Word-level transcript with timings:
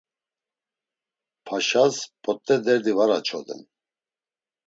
Paşas 1.45 1.95
p̌ot̆e 2.23 2.55
derdi 2.65 2.93
var 2.97 3.09
açoden. 3.17 3.61